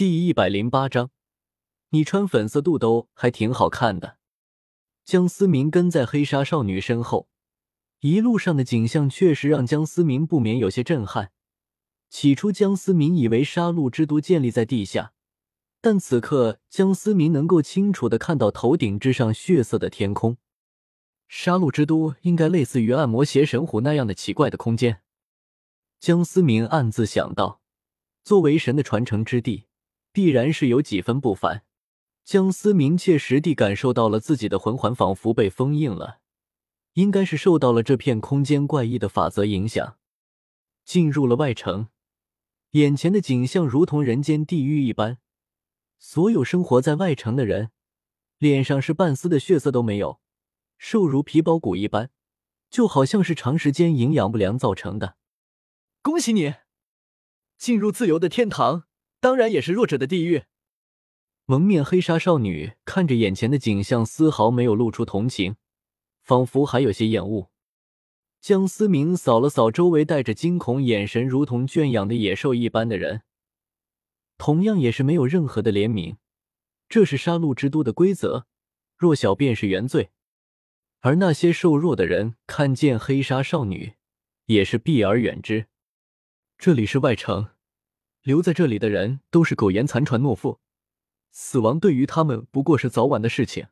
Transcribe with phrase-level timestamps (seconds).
[0.00, 1.10] 第一百零八章，
[1.90, 4.16] 你穿粉色肚兜还挺好看的。
[5.04, 7.28] 江思明跟在黑纱少女身后，
[7.98, 11.32] 一路上的景象确实让江思明不免有些震撼。
[12.08, 15.12] 起初，江思明以为杀戮之都建立在地下，
[15.82, 20.38] 但此刻江思明能够清楚的看到头顶之上血色的天空。
[21.28, 25.02] 杀戮之都应该类似于暗魔邪神虎那样的奇怪的空间。
[25.98, 27.60] 江思明暗自想到，
[28.24, 29.66] 作为神的传承之地，
[30.12, 31.64] 必然是有几分不凡。
[32.24, 36.20] 江思明切实地感受到了自己的魂环仿佛被封印了，
[36.92, 39.96] 应该是受到了这片空间怪异的法则影响。
[40.84, 41.88] 进入了外城，
[42.72, 45.18] 眼前的景象如同人间地狱一般。
[45.98, 47.70] 所有生活在外城的人，
[48.38, 50.20] 脸上是半丝的血色都没有，
[50.78, 52.10] 瘦如皮包骨一般，
[52.70, 55.16] 就好像是长时间营养不良造成的。
[56.02, 56.54] 恭喜你，
[57.58, 58.84] 进入自由的天堂，
[59.20, 60.44] 当然也是弱者的地狱。
[61.44, 65.56] 蒙面黑纱少女看着眼前的景象，丝毫没有露出同情，
[66.22, 67.50] 仿佛还有些厌恶。
[68.40, 73.22] 江思明扫了扫周围带着惊恐眼神、如同圈养的野兽一般的人，
[74.38, 76.16] 同样也是没有任何的怜悯。
[76.88, 78.46] 这是杀戮之都的规则，
[78.96, 80.10] 弱小便是原罪。
[81.00, 83.94] 而那些瘦弱的人看见黑纱少女，
[84.46, 85.66] 也是避而远之。
[86.56, 87.50] 这里是外城，
[88.22, 90.60] 留在这里的人都是苟延残喘、懦夫，
[91.30, 93.68] 死亡对于他们不过是早晚的事情。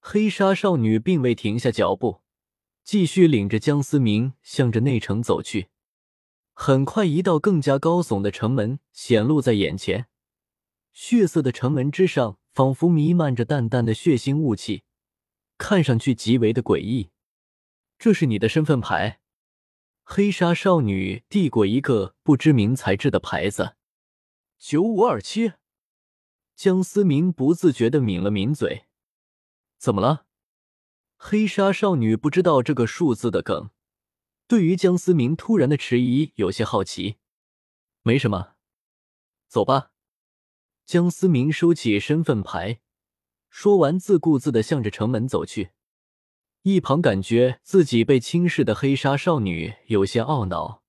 [0.00, 2.20] 黑纱少女并未停下脚步，
[2.84, 5.68] 继续领着江思明向着内城走去。
[6.52, 10.06] 很快，一道更加高耸的城门显露在眼前，
[10.92, 14.84] 血色的城门之上仿佛弥漫着淡淡的血腥雾气，
[15.58, 17.10] 看上去极为的诡异。
[17.98, 19.20] 这是你的身份牌。
[20.08, 23.74] 黑纱少女递过一个不知名材质的牌子，
[24.56, 25.54] 九五二七。
[26.54, 28.86] 江思明不自觉的抿了抿嘴，
[29.78, 30.26] 怎么了？
[31.16, 33.70] 黑纱少女不知道这个数字的梗，
[34.46, 37.16] 对于江思明突然的迟疑有些好奇。
[38.02, 38.54] 没什么，
[39.48, 39.90] 走吧。
[40.84, 42.78] 江思明收起身份牌，
[43.50, 45.72] 说完，自顾自的向着城门走去。
[46.68, 50.82] 一旁感觉自己被轻视的黑纱少女有些懊恼，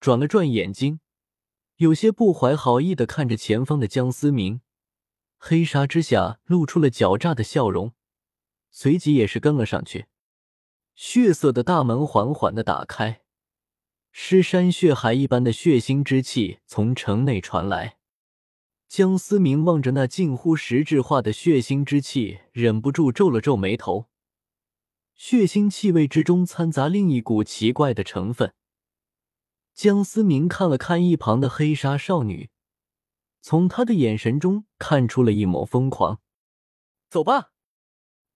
[0.00, 1.00] 转了转眼睛，
[1.76, 4.62] 有些不怀好意的看着前方的江思明。
[5.36, 7.92] 黑纱之下露出了狡诈的笑容，
[8.70, 10.06] 随即也是跟了上去。
[10.94, 13.20] 血色的大门缓缓的打开，
[14.12, 17.98] 尸山血海一般的血腥之气从城内传来。
[18.88, 24.06] 江思明望着那近乎实质化的血腥之气，忍不住皱了皱眉头。
[25.24, 28.54] 血腥气味之中掺杂另一股奇怪的成分。
[29.72, 32.50] 江思明看了看一旁的黑纱少女，
[33.40, 36.20] 从她的眼神中看出了一抹疯狂。
[37.08, 37.52] 走吧，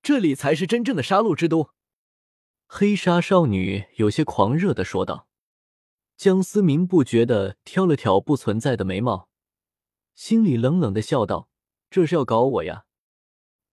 [0.00, 1.70] 这里才是真正的杀戮之都。
[2.68, 5.26] 黑纱少女有些狂热的说道。
[6.16, 9.28] 江思明不觉的挑了挑不存在的眉毛，
[10.14, 11.48] 心里冷冷的笑道
[11.90, 12.84] ：“这是要搞我呀？”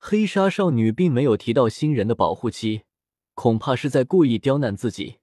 [0.02, 2.86] 黑纱少女并没有提到新人的保护期。
[3.34, 5.20] 恐怕是在故意刁难自己。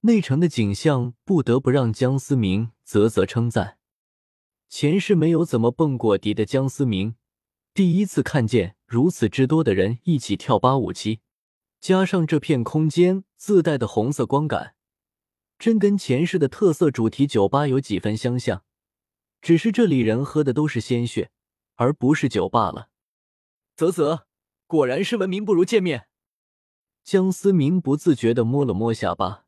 [0.00, 3.78] 内城的景象不得不让江思明啧啧称赞。
[4.68, 7.14] 前世没有怎么蹦过迪的江思明，
[7.72, 11.20] 第一次看见如此之多的人一起跳八五七，
[11.80, 14.74] 加上这片空间自带的红色光感，
[15.58, 18.64] 真跟前世的特色主题酒吧有几分相像。
[19.40, 21.30] 只是这里人喝的都是鲜血，
[21.76, 22.88] 而不是酒罢了。
[23.76, 24.26] 啧啧，
[24.66, 26.08] 果然是闻名不如见面。
[27.04, 29.44] 江思明不自觉地摸了摸下巴，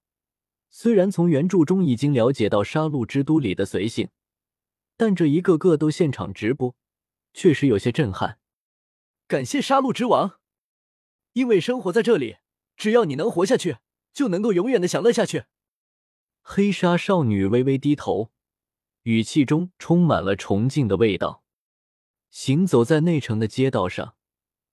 [0.68, 4.10] 虽然从原著中已经了解到杀戮之都里的随性，
[4.94, 6.76] 但这一个个都现场直播，
[7.32, 8.38] 确实有些震撼。
[9.26, 10.38] 感谢杀戮之王，
[11.32, 12.36] 因为生活在这里，
[12.76, 13.78] 只要你能活下去，
[14.12, 15.44] 就能够永远的享乐下去。
[16.42, 18.30] 黑纱少女微微低头，
[19.04, 21.42] 语气中充满了崇敬的味道。
[22.28, 24.14] 行走在内城的街道上，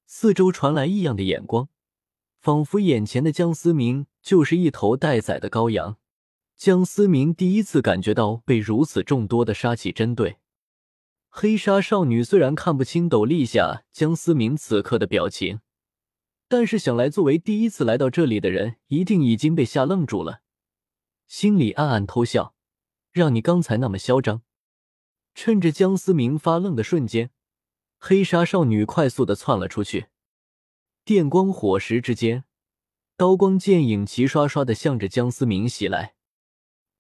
[0.06, 1.70] 四周传来异样的眼光。
[2.44, 5.98] 仿佛眼前的江思明就是一头待宰的羔羊。
[6.58, 10.40] 江思明第一次感觉到被如此众多的杀气针对。
[11.30, 15.62] 黑纱少女虽然看不清斗笠下江思明此刻的表情，
[16.50, 20.42] 但是想来作为第一次来到这里的人，一定已经被吓愣住了，
[21.26, 22.54] 心里暗暗偷笑。
[23.14, 24.42] 让你刚才那么嚣张。
[25.34, 27.32] 趁着江思明发愣的瞬间，
[27.98, 30.08] 黑纱少女快速的窜了出去。
[31.06, 32.46] 电光火石之间，
[33.18, 36.16] 刀光剑影齐刷刷的向着江思明袭来。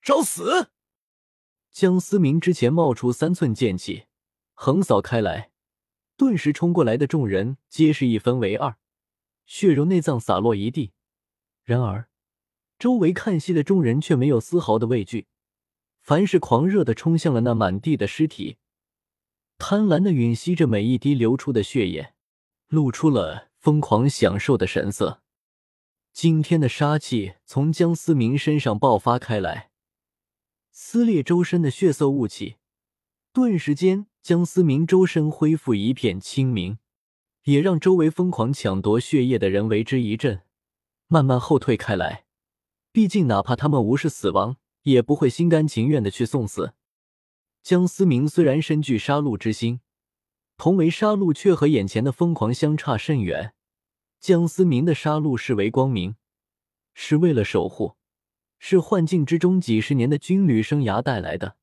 [0.01, 0.71] 找死！
[1.71, 4.07] 江思明之前冒出三寸剑气，
[4.55, 5.51] 横扫开来，
[6.17, 8.75] 顿时冲过来的众人皆是一分为二，
[9.45, 10.91] 血肉内脏洒落一地。
[11.63, 12.09] 然而，
[12.77, 15.27] 周围看戏的众人却没有丝毫的畏惧，
[16.01, 18.57] 凡是狂热的冲向了那满地的尸体，
[19.57, 22.13] 贪婪的吮吸着每一滴流出的血液，
[22.67, 25.21] 露出了疯狂享受的神色。
[26.11, 29.71] 惊天的杀气从江思明身上爆发开来，
[30.69, 32.57] 撕裂周身的血色雾气。
[33.31, 36.77] 顿时间，江思明周身恢复一片清明，
[37.43, 40.41] 也让周围疯狂抢夺血液的人为之一振，
[41.07, 42.25] 慢慢后退开来。
[42.91, 46.73] 毕竟，哪怕他们无视死亡，也不会心甘情愿的去送死。
[47.61, 49.79] 江思明虽然身具杀戮之心，
[50.57, 53.53] 同为杀戮，却和眼前的疯狂相差甚远。
[54.19, 56.15] 江思明的杀戮视为光明，
[56.93, 57.95] 是为了守护，
[58.57, 61.55] 是幻境之中几十年的军旅生涯带来的；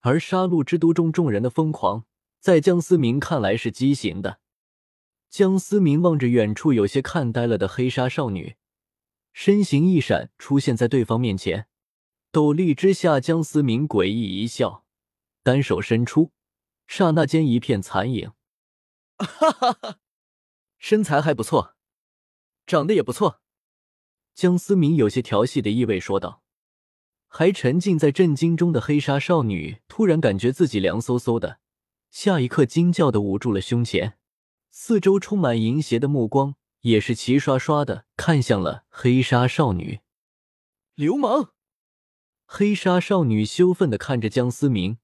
[0.00, 2.04] 而杀戮之都中众人的疯狂，
[2.40, 4.40] 在江思明看来是畸形的。
[5.28, 8.56] 江思明望着远处有些看呆了的黑纱少女，
[9.32, 11.68] 身形一闪，出现在对方面前。
[12.32, 14.84] 斗笠之下，江思明诡异一笑，
[15.44, 16.32] 单手伸出，
[16.92, 18.32] 刹那间一片残影。
[19.16, 19.98] 哈哈哈，
[20.76, 21.76] 身材还不错。
[22.66, 23.40] 长得也不错，
[24.34, 26.42] 江思明有些调戏的意味说道。
[27.28, 31.60] 还沉浸在震惊中的黑纱少女突然感觉自己凉飕飕的，
[32.10, 34.18] 下一刻惊叫的捂住了胸前，
[34.70, 40.00] 四周充满淫邪的目光也是齐刷刷的看向了黑纱少女。
[40.96, 41.52] 流氓！
[42.46, 44.98] 黑纱少女羞愤的看着江思明，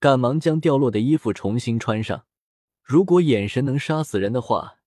[0.00, 2.26] 赶忙将掉落的衣服重新穿上。
[2.82, 4.78] 如果眼神能杀死人的话。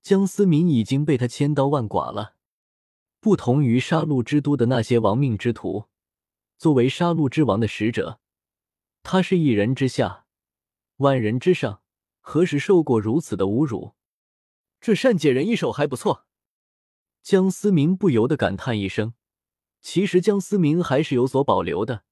[0.00, 2.36] 江思明已经被他千刀万剐了。
[3.20, 5.86] 不同于杀戮之都的那些亡命之徒，
[6.56, 8.20] 作为杀戮之王的使者，
[9.02, 10.24] 他是一人之下，
[10.98, 11.82] 万人之上，
[12.20, 13.94] 何时受过如此的侮辱？
[14.80, 16.24] 这善解人意手还不错。
[17.22, 19.12] 江思明不由得感叹一声。
[19.82, 22.04] 其实江思明还是有所保留的，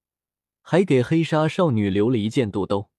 [0.68, 2.90] 还给黑纱少女留了一件肚兜。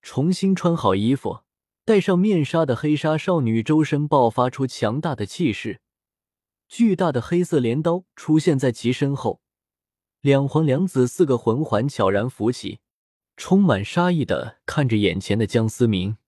[0.00, 1.40] 重新穿好衣服。
[1.84, 5.80] 戴上面纱的黑纱少女周身爆发出强大的气势，
[6.68, 9.40] 巨大的黑色镰刀出现在其身后，
[10.20, 12.80] 两黄两紫四个魂环悄然浮起，
[13.38, 16.18] 充满杀意的看着眼前的江思明。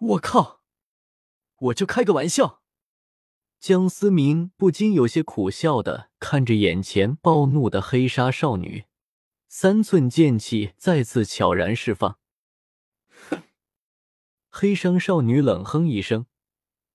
[0.00, 0.60] 我靠！
[1.56, 2.62] 我就开个玩笑。
[3.60, 8.86] 江思明不禁有些苦笑的看着眼前暴怒的黑纱少女，
[9.56, 12.18] 三寸剑气再次悄然释放。
[13.30, 13.44] 哼
[14.50, 16.26] 黑裳少女冷哼一声，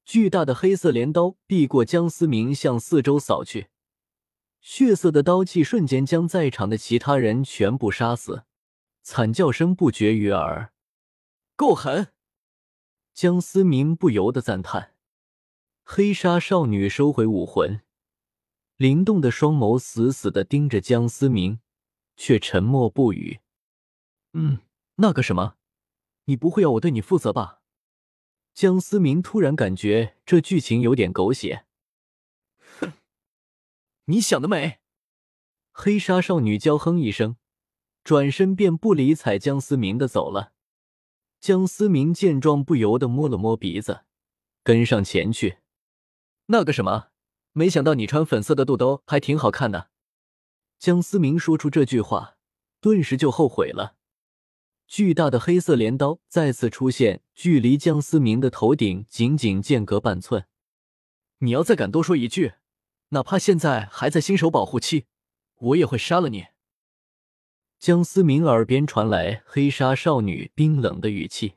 [0.03, 3.69] 巨大的黑色镰刀避过江思明，向四周扫去，
[4.59, 8.43] 血色的刀气瞬间将在场的其他人全部杀死，
[9.03, 10.73] 惨叫声不绝于耳。
[11.55, 12.11] 够狠！
[13.13, 14.95] 江思明不由得赞叹。
[15.85, 17.79] 黑纱少女收回武魂，
[18.75, 21.61] 灵动的双眸死死的盯着江思明，
[22.19, 23.39] 却沉默不语。
[24.33, 24.59] 嗯，
[24.95, 25.55] 那个什么。
[26.25, 27.61] 你不会要我对你负责吧？
[28.53, 31.65] 江思明突然感觉这剧情有点狗血。
[32.81, 32.91] 哼，
[34.05, 34.79] 你想得美！
[35.71, 37.37] 黑纱少女娇哼一声，
[38.03, 40.51] 转身便不理睬江思明的走了。
[41.39, 44.03] 江思明见状，不由得摸了摸鼻子，
[44.61, 45.59] 跟上前去。
[46.47, 47.11] 那个什么，
[47.53, 49.88] 没想到你穿粉色的肚兜还挺好看的。
[50.79, 52.37] 江思明说出这句话，
[52.79, 53.97] 顿时就后悔了。
[54.87, 60.45] 巨大的黑色镰刀再次出现，距离江思明的头顶仅仅间隔半寸。
[61.39, 62.53] 你要再敢多说一句，
[63.09, 65.05] 哪怕现在还在新手保护期，
[65.55, 66.47] 我也会杀了你。
[67.77, 71.55] 江思明耳边传来黑纱少女冰冷的语气。